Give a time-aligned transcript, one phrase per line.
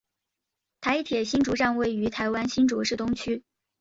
[0.79, 3.43] 台铁新竹站位于台湾新竹市东区。